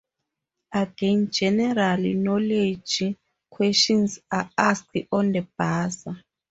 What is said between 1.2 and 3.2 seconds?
general knowledge